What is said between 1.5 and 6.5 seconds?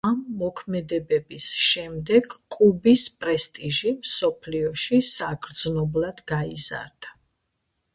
შემდეგ კუბის პრესტიჟი მსოფლიოში საგრძნობლად